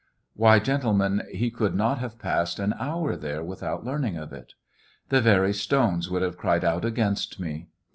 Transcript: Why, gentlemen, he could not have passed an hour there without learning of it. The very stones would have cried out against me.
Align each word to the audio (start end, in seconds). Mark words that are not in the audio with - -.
Why, 0.33 0.57
gentlemen, 0.57 1.21
he 1.31 1.51
could 1.51 1.75
not 1.75 1.99
have 1.99 2.17
passed 2.17 2.57
an 2.57 2.73
hour 2.79 3.15
there 3.15 3.43
without 3.43 3.85
learning 3.85 4.17
of 4.17 4.33
it. 4.33 4.55
The 5.09 5.21
very 5.21 5.53
stones 5.53 6.09
would 6.09 6.23
have 6.23 6.39
cried 6.39 6.65
out 6.65 6.83
against 6.83 7.39
me. 7.39 7.67